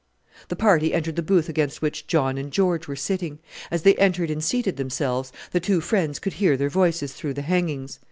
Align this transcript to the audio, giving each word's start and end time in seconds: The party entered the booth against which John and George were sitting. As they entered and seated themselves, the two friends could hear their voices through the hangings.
The 0.47 0.55
party 0.55 0.95
entered 0.95 1.15
the 1.15 1.21
booth 1.21 1.47
against 1.47 1.83
which 1.83 2.07
John 2.07 2.35
and 2.39 2.51
George 2.51 2.87
were 2.87 2.95
sitting. 2.95 3.37
As 3.69 3.83
they 3.83 3.93
entered 3.97 4.31
and 4.31 4.43
seated 4.43 4.75
themselves, 4.77 5.31
the 5.51 5.59
two 5.59 5.79
friends 5.79 6.17
could 6.17 6.33
hear 6.33 6.57
their 6.57 6.69
voices 6.71 7.13
through 7.13 7.35
the 7.35 7.43
hangings. 7.43 7.99